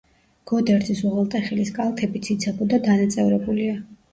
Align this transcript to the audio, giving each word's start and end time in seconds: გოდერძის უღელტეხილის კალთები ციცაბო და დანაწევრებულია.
გოდერძის 0.51 1.01
უღელტეხილის 1.09 1.71
კალთები 1.77 2.23
ციცაბო 2.29 2.71
და 2.73 2.81
დანაწევრებულია. 2.89 3.79